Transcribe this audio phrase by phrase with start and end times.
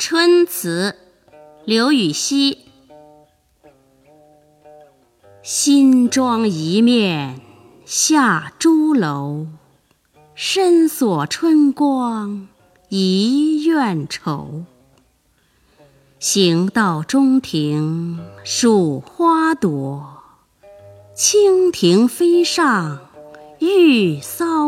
[0.00, 0.94] 春词
[1.64, 2.58] 刘禹锡。
[5.42, 7.40] 新妆一面
[7.84, 9.48] 下朱楼
[10.36, 12.46] 深锁春光
[12.88, 14.62] 一院愁。
[16.20, 20.22] 行到中庭数花朵
[21.16, 23.00] 蜻蜓飞上
[23.58, 24.67] 玉搔